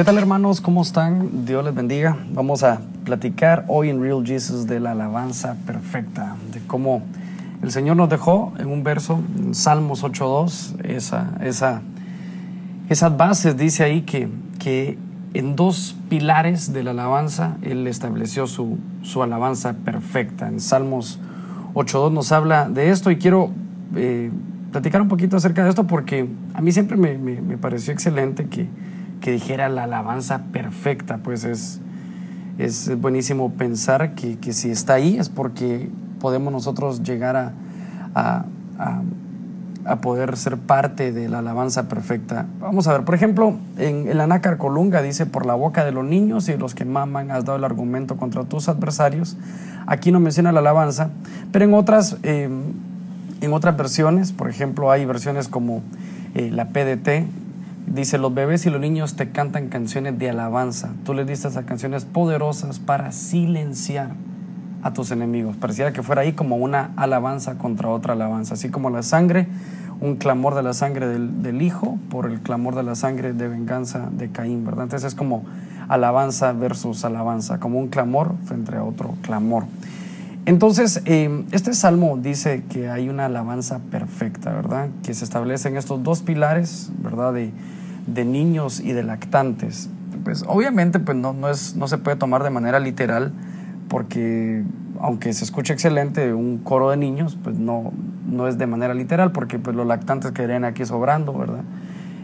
[0.00, 0.62] ¿Qué tal hermanos?
[0.62, 1.44] ¿Cómo están?
[1.44, 2.16] Dios les bendiga.
[2.32, 7.02] Vamos a platicar hoy en Real Jesus de la alabanza perfecta, de cómo
[7.62, 11.82] el Señor nos dejó en un verso, en Salmos 8.2, esa, esa,
[12.88, 14.96] esas bases, dice ahí que, que
[15.34, 20.48] en dos pilares de la alabanza Él estableció su, su alabanza perfecta.
[20.48, 21.18] En Salmos
[21.74, 23.50] 8.2 nos habla de esto y quiero
[23.94, 24.30] eh,
[24.72, 28.66] platicar un poquito acerca de esto porque a mí siempre me, me, pareció excelente que,
[29.20, 31.80] que, dijera la alabanza perfecta, pues es,
[32.58, 35.88] es buenísimo pensar que, que, si está ahí es porque
[36.20, 37.52] podemos nosotros llegar a,
[38.14, 38.44] a,
[39.84, 42.46] a, poder ser parte de la alabanza perfecta.
[42.60, 46.04] Vamos a ver, por ejemplo, en el Anácar Colunga dice, por la boca de los
[46.04, 49.36] niños y los que maman has dado el argumento contra tus adversarios.
[49.86, 51.10] Aquí no menciona la alabanza,
[51.52, 52.16] pero en otras...
[52.22, 52.48] Eh,
[53.40, 55.82] en otras versiones, por ejemplo, hay versiones como
[56.34, 57.26] eh, la PDT,
[57.86, 60.90] dice, los bebés y los niños te cantan canciones de alabanza.
[61.04, 64.10] Tú les diste canciones poderosas para silenciar
[64.82, 65.56] a tus enemigos.
[65.56, 69.46] Pareciera que fuera ahí como una alabanza contra otra alabanza, así como la sangre,
[70.00, 73.48] un clamor de la sangre del, del, hijo por el clamor de la sangre de
[73.48, 74.84] venganza de Caín, ¿verdad?
[74.84, 75.44] Entonces es como
[75.88, 79.64] alabanza versus alabanza, como un clamor frente a otro clamor.
[80.46, 84.88] Entonces, eh, este salmo dice que hay una alabanza perfecta, ¿verdad?
[85.02, 87.34] Que se establecen estos dos pilares, ¿verdad?
[87.34, 87.52] De,
[88.24, 89.88] niños y de lactantes.
[90.24, 93.32] Pues obviamente pues no, no, es, no se puede tomar de manera literal
[93.88, 94.64] porque
[95.00, 97.92] aunque se escuche excelente un coro de niños, pues no,
[98.28, 101.62] no es de manera literal porque pues los lactantes quedarían aquí sobrando, ¿verdad?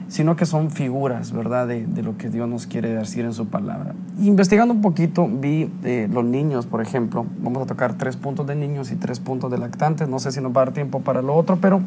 [0.08, 3.94] Sino que son figuras, ¿verdad?, de, lo que Dios nos quiere decir en su palabra.
[4.20, 8.54] Investigando un poquito, vi eh, los niños, por ejemplo, vamos a tocar tres puntos de
[8.54, 11.22] niños y tres puntos de lactantes, no sé si nos va a dar tiempo para
[11.22, 11.80] lo otro, pero,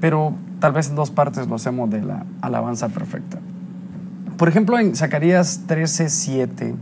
[0.00, 3.38] pero tal vez en dos partes lo hacemos de la alabanza perfecta.
[4.36, 6.74] Por ejemplo, en Zacarías 13, 7,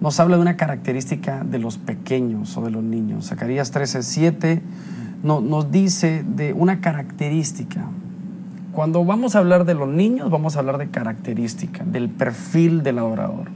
[0.00, 3.28] nos habla de una característica de los pequeños o de los niños.
[3.28, 4.62] Zacarías 13, 7
[5.22, 7.88] no, nos dice de una característica
[8.74, 12.98] cuando vamos a hablar de los niños, vamos a hablar de característica, del perfil del
[12.98, 13.48] adorador.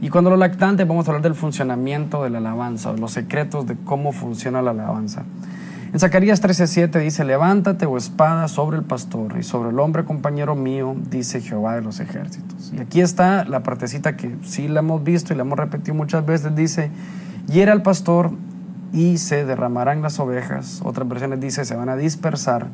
[0.00, 3.66] Y cuando los lactantes, vamos a hablar del funcionamiento de la alabanza, de los secretos
[3.66, 5.24] de cómo funciona la alabanza.
[5.92, 10.04] En Zacarías 13:7 dice, levántate o oh espada sobre el pastor y sobre el hombre
[10.04, 12.72] compañero mío, dice Jehová de los ejércitos.
[12.76, 16.26] Y aquí está la partecita que sí la hemos visto y la hemos repetido muchas
[16.26, 16.90] veces, dice,
[17.46, 18.32] hiera al pastor
[18.92, 20.82] y se derramarán las ovejas.
[20.84, 22.68] Otras versiones dice, se van a dispersar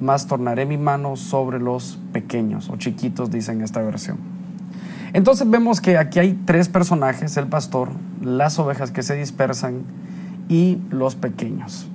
[0.00, 4.18] más tornaré mi mano sobre los pequeños o chiquitos, dice en esta versión.
[5.12, 7.90] Entonces vemos que aquí hay tres personajes, el pastor,
[8.22, 9.82] las ovejas que se dispersan
[10.48, 11.88] y los pequeños.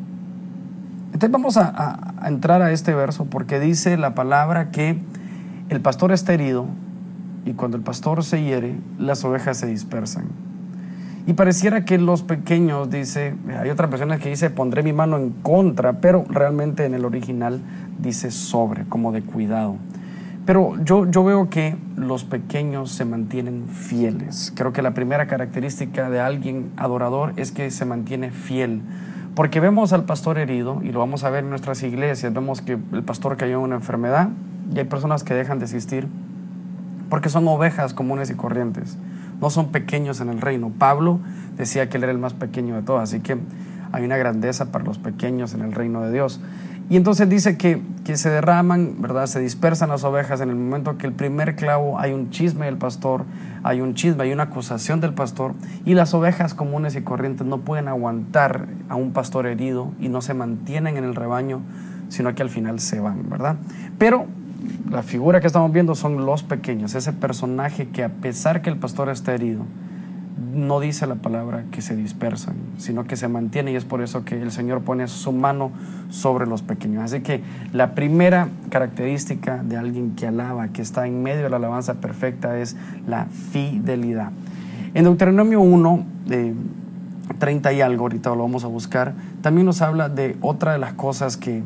[1.07, 4.99] Entonces vamos a, entrar a este verso porque dice la palabra que
[5.69, 6.65] el pastor está herido
[7.45, 10.25] y cuando el pastor se hiere, las ovejas se dispersan.
[11.27, 15.31] Y pareciera que los pequeños, dice, hay otras personas que dice, pondré mi mano en
[15.31, 17.61] contra, pero realmente en el original
[17.97, 19.77] dice sobre, como de cuidado.
[20.45, 24.53] Pero yo, yo veo que los pequeños se mantienen fieles.
[24.55, 28.81] Creo que la primera característica de alguien adorador es que se mantiene fiel.
[29.33, 32.73] Porque vemos al pastor herido, y lo vamos a ver en nuestras iglesias, vemos que
[32.93, 34.29] el pastor cayó en una enfermedad
[34.73, 36.07] y hay personas que dejan de asistir
[37.09, 38.97] porque son ovejas comunes y corrientes,
[39.41, 40.71] no son pequeños en el reino.
[40.77, 41.19] Pablo
[41.57, 43.37] decía que él era el más pequeño de todos, así que
[43.91, 46.41] hay una grandeza para los pequeños en el reino de Dios.
[46.87, 49.25] Y entonces dice que, que, se derraman, ¿verdad?
[49.25, 52.77] Se dispersan las ovejas en el momento que el primer clavo hay un chisme del
[52.77, 53.25] pastor,
[53.63, 57.61] hay un chisme, hay una acusación del pastor, y las ovejas comunes y corrientes no
[57.61, 61.61] pueden aguantar a un pastor herido y no se mantienen en el rebaño,
[62.09, 63.55] sino que al final se van, ¿verdad?
[63.97, 64.27] Pero
[64.89, 68.77] la figura que estamos viendo son los pequeños, ese personaje que a pesar que el
[68.77, 69.63] pastor está herido,
[70.53, 74.23] no dice la palabra que se dispersan, sino que se mantiene y es por eso
[74.23, 75.71] que el Señor pone su mano
[76.09, 77.03] sobre los pequeños.
[77.03, 77.41] Así que
[77.73, 82.57] la primera característica de alguien que alaba, que está en medio de la alabanza perfecta,
[82.57, 84.31] es la fidelidad.
[84.93, 86.53] En Deuteronomio 1, de
[87.37, 90.93] 30 y algo, ahorita lo vamos a buscar, también nos habla de otra de las
[90.93, 91.63] cosas que,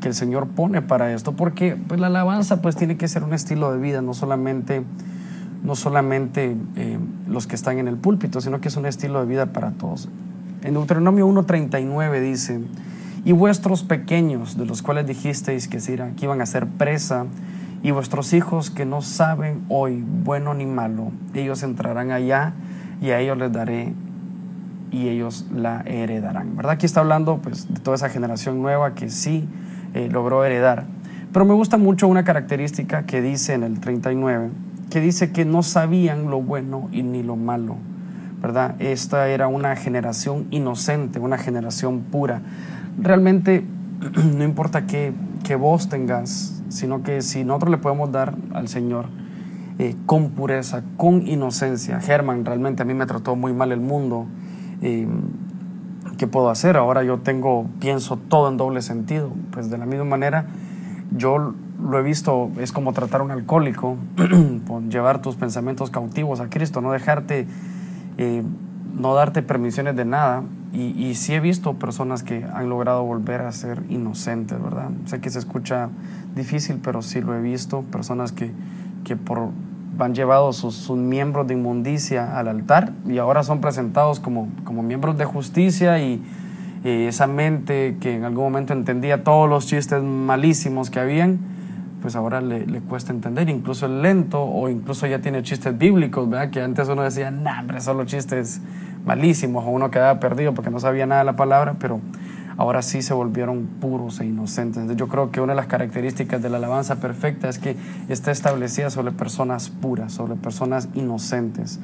[0.00, 3.34] que el Señor pone para esto, porque pues, la alabanza pues tiene que ser un
[3.34, 4.82] estilo de vida, no solamente
[5.62, 6.98] no solamente eh,
[7.28, 10.08] los que están en el púlpito, sino que es un estilo de vida para todos.
[10.62, 12.60] En Deuteronomio 1.39 dice,
[13.24, 17.26] y vuestros pequeños, de los cuales dijisteis que, que iban a ser presa,
[17.82, 22.52] y vuestros hijos que no saben hoy bueno ni malo, ellos entrarán allá
[23.00, 23.94] y a ellos les daré
[24.90, 26.56] y ellos la heredarán.
[26.56, 26.72] ¿Verdad?
[26.72, 29.48] Aquí está hablando pues, de toda esa generación nueva que sí
[29.94, 30.86] eh, logró heredar.
[31.32, 34.50] Pero me gusta mucho una característica que dice en el 39,
[34.90, 37.76] que dice que no sabían lo bueno y ni lo malo.
[38.40, 38.74] ¿verdad?
[38.78, 42.42] Esta era una generación inocente, una generación pura.
[42.98, 43.64] Realmente
[44.36, 45.12] no importa qué,
[45.44, 49.06] qué voz tengas, sino que si nosotros le podemos dar al Señor
[49.78, 52.00] eh, con pureza, con inocencia.
[52.00, 54.26] Germán, realmente a mí me trató muy mal el mundo.
[54.82, 55.06] Eh,
[56.18, 56.76] ¿Qué puedo hacer?
[56.76, 59.30] Ahora yo tengo, pienso todo en doble sentido.
[59.52, 60.46] Pues de la misma manera,
[61.16, 63.96] yo lo he visto, es como tratar a un alcohólico,
[64.88, 67.46] llevar tus pensamientos cautivos a Cristo, no dejarte
[68.18, 68.42] eh,
[68.94, 70.42] no darte permisiones de nada.
[70.72, 74.90] Y, y, sí he visto personas que han logrado volver a ser inocentes, ¿verdad?
[75.06, 75.88] Sé que se escucha
[76.36, 77.82] difícil, pero sí lo he visto.
[77.82, 78.52] Personas que,
[79.04, 79.48] que por,
[79.98, 84.82] han llevado sus, sus, miembros de inmundicia al altar y ahora son presentados como, como
[84.82, 86.22] miembros de justicia y,
[86.84, 91.38] y esa mente que en algún momento entendía todos los chistes malísimos que habían,
[92.00, 96.28] pues ahora le, le, cuesta entender, incluso el lento o incluso ya tiene chistes bíblicos,
[96.30, 96.50] ¿verdad?
[96.50, 98.62] Que antes uno decía, nah, hombre, solo chistes
[99.04, 102.00] malísimos o uno quedaba perdido porque no sabía nada de la palabra, pero
[102.56, 104.84] ahora sí se volvieron puros e inocentes.
[104.96, 107.76] Yo creo que una de las características de la alabanza perfecta es que
[108.08, 111.80] está establecida sobre personas puras, sobre personas inocentes.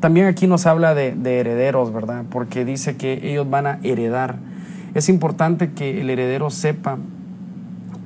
[0.00, 2.24] También aquí nos habla de, de herederos, ¿verdad?
[2.30, 4.36] Porque dice que ellos van a heredar.
[4.94, 6.98] Es importante que el heredero sepa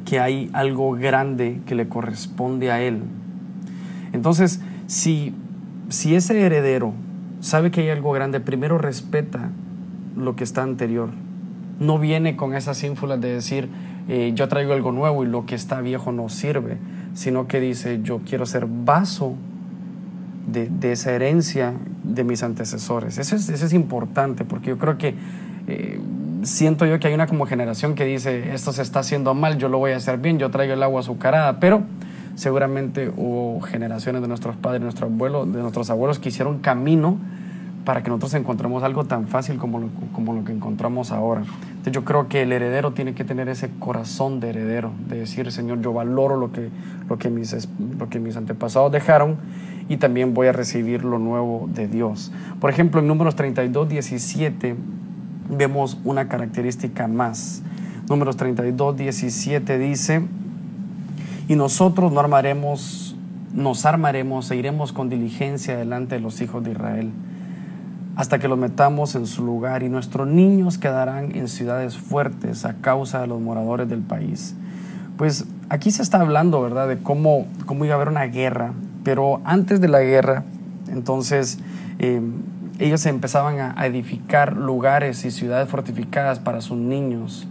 [0.05, 3.03] que hay algo grande que le corresponde a él.
[4.13, 5.35] Entonces, si,
[5.89, 6.93] si ese heredero
[7.41, 9.51] sabe que hay algo grande, primero respeta
[10.17, 11.11] lo que está anterior.
[11.81, 13.69] No viene con esas ínfulas de decir,
[14.09, 16.79] eh, yo traigo algo nuevo y lo que está viejo no sirve,
[17.15, 19.35] sino que dice, yo quiero ser vaso
[20.47, 23.19] de, de esa herencia de mis antecesores.
[23.19, 25.15] Eso es, eso es importante porque yo creo que...
[25.67, 26.01] Eh,
[26.45, 29.69] siento yo que hay una como generación que dice, esto se está haciendo mal, yo
[29.69, 31.83] lo voy a hacer bien, yo traigo el agua azucarada, pero
[32.35, 37.19] seguramente hubo generaciones de nuestros padres, nuestros abuelos, de nuestros abuelos que hicieron camino
[37.85, 41.43] para que nosotros encontremos algo tan fácil como lo, como lo que encontramos ahora.
[41.43, 45.51] Entonces yo creo que el heredero tiene que tener ese corazón de heredero, de decir,
[45.53, 46.71] Señor, yo valoro lo que,
[47.09, 49.37] lo que, mis, lo que mis antepasados dejaron
[49.89, 52.33] y también voy a recibir lo nuevo de Dios.
[52.61, 54.77] Por ejemplo, en números 32, 17
[55.51, 57.63] vemos una característica más.
[58.09, 60.23] Números 32, 17 dice,
[61.49, 63.17] y nosotros no armaremos,
[63.53, 67.11] nos armaremos e iremos con diligencia delante de los hijos de Israel,
[68.17, 72.75] hasta que los metamos en su lugar, y nuestros niños quedarán en ciudades fuertes a
[72.75, 74.55] causa de los moradores del país.
[75.17, 78.73] Pues aquí se está hablando, ¿verdad?, de cómo, cómo iba a haber una guerra,
[79.03, 80.45] pero antes de la guerra,
[80.89, 81.59] entonces,
[81.99, 82.21] eh,
[82.79, 87.47] ellos empezaban a edificar lugares y ciudades fortificadas para sus niños,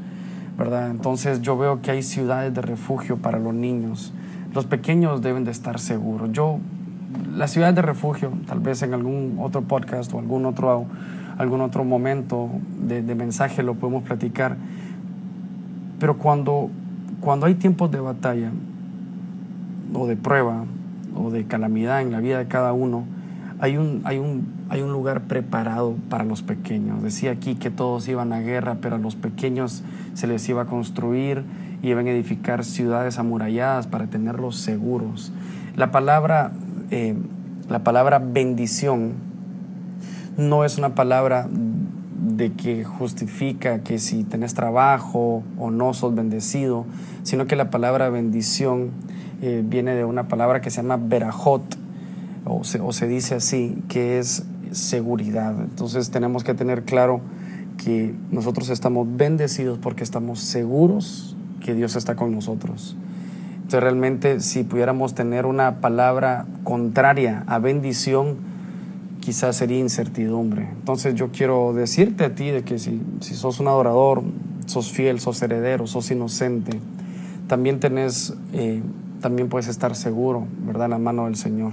[0.57, 0.92] ¿verdad?
[0.92, 4.13] Entonces yo veo que hay ciudades de refugio para los niños.
[4.54, 6.31] Los pequeños deben de estar seguros.
[6.33, 6.59] Yo,
[7.36, 10.86] las ciudades de refugio, tal vez en algún otro podcast o algún otro,
[11.38, 12.50] algún otro momento
[12.80, 14.57] de, de mensaje lo podemos platicar,
[16.00, 16.69] pero cuando,
[17.21, 18.51] cuando hay tiempos de batalla
[19.94, 20.65] o de prueba
[21.15, 23.06] o de calamidad en la vida de cada uno,
[23.59, 27.04] hay un, hay un hay un lugar preparado para los pequeños.
[27.04, 29.83] Decía aquí que todos iban a guerra, pero a los pequeños
[30.16, 31.44] se les iba a construir
[31.83, 35.31] y iban a edificar ciudades amuralladas para tenerlos seguros.
[35.76, 36.54] La palabra,
[36.92, 37.16] eh,
[37.69, 39.13] la palabra bendición
[40.37, 46.85] no es una palabra de que justifica que si tenés trabajo o no sos bendecido,
[47.23, 48.92] sino que la palabra bendición
[49.42, 51.78] eh, viene de una palabra que se llama berajot,
[52.45, 55.56] o se, o se dice así, que es seguridad.
[55.61, 57.21] Entonces tenemos que tener claro
[57.78, 62.95] que nosotros estamos bendecidos porque estamos seguros que Dios está con nosotros.
[63.63, 68.37] Entonces realmente si pudiéramos tener una palabra contraria a bendición,
[69.19, 70.67] quizás sería incertidumbre.
[70.73, 74.21] Entonces yo quiero decirte a ti de que si, si sos un adorador,
[74.65, 76.79] sos fiel, sos heredero, sos inocente,
[77.47, 78.81] también tenés, eh,
[79.21, 80.85] también puedes estar seguro, ¿verdad?
[80.85, 81.71] En la mano del Señor.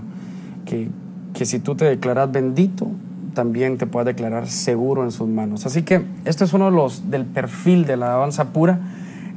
[0.65, 0.89] Que,
[1.35, 2.89] que si tú te declaras bendito,
[3.35, 5.67] también te puedes declarar seguro en sus manos.
[5.67, 8.79] Así que este es uno de los del perfil de la alabanza pura.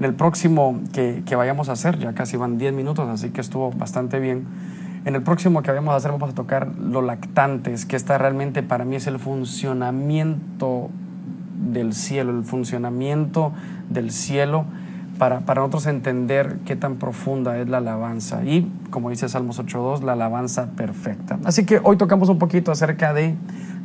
[0.04, 3.40] En el próximo que, que vayamos a hacer, ya casi van 10 minutos, así que
[3.40, 4.44] estuvo bastante bien.
[5.06, 8.64] En el próximo que vayamos a hacer vamos a tocar los lactantes, que esta realmente
[8.64, 10.90] para mí es el funcionamiento
[11.72, 13.54] del cielo, el funcionamiento
[13.90, 14.66] del cielo
[15.18, 18.44] para, para nosotros entender qué tan profunda es la alabanza.
[18.44, 21.40] Y, como dice Salmos 8.2, la alabanza perfecta.
[21.46, 23.36] Así que hoy tocamos un poquito acerca de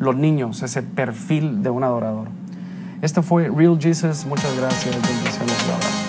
[0.01, 2.27] los niños, ese perfil de un adorador.
[3.03, 4.27] Esto fue Real Jesus.
[4.27, 4.97] Muchas gracias.
[4.97, 6.08] Bendiciones.